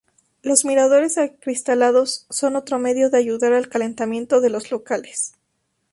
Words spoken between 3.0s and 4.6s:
de ayudar al calentamiento de